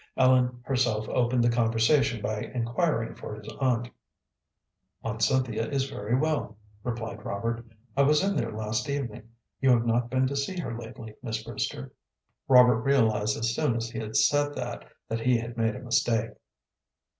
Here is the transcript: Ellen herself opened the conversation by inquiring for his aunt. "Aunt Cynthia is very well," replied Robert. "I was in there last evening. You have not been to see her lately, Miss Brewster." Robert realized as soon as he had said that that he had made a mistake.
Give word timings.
Ellen 0.17 0.63
herself 0.63 1.07
opened 1.09 1.43
the 1.43 1.51
conversation 1.51 2.23
by 2.23 2.39
inquiring 2.39 3.13
for 3.13 3.35
his 3.35 3.47
aunt. 3.61 3.91
"Aunt 5.03 5.21
Cynthia 5.21 5.69
is 5.69 5.91
very 5.91 6.15
well," 6.15 6.57
replied 6.83 7.23
Robert. 7.23 7.63
"I 7.95 8.01
was 8.01 8.23
in 8.23 8.35
there 8.35 8.51
last 8.51 8.89
evening. 8.89 9.29
You 9.59 9.69
have 9.69 9.85
not 9.85 10.09
been 10.09 10.25
to 10.25 10.35
see 10.35 10.59
her 10.59 10.75
lately, 10.75 11.13
Miss 11.21 11.43
Brewster." 11.43 11.93
Robert 12.47 12.81
realized 12.81 13.37
as 13.37 13.53
soon 13.53 13.75
as 13.75 13.91
he 13.91 13.99
had 13.99 14.15
said 14.15 14.55
that 14.55 14.91
that 15.07 15.19
he 15.19 15.37
had 15.37 15.55
made 15.55 15.75
a 15.75 15.79
mistake. 15.79 16.31